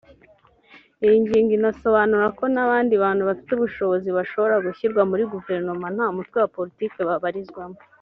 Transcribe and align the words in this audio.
Iyi 1.05 1.15
ngingo 1.23 1.51
inasobanura 1.59 2.25
ko 2.37 2.43
n’abandi 2.53 2.93
bantu 3.03 3.21
bafite 3.29 3.51
ubushobozi 3.53 4.07
bashobora 4.17 4.63
gushyirwa 4.65 5.01
muri 5.11 5.23
Guverinoma 5.33 5.85
nta 5.95 6.07
mutwe 6.15 6.37
wa 6.41 6.51
politiki 6.57 6.99
babarizwamo 7.09 7.77